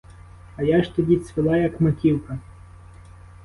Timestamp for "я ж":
0.63-0.95